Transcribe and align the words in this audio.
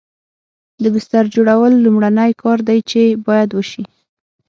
د 0.81 0.83
بستر 0.95 1.23
جوړول 1.35 1.73
لومړنی 1.77 2.31
کار 2.41 2.59
دی 2.67 2.79
چې 2.89 3.01
باید 3.27 3.49
وشي 3.53 3.83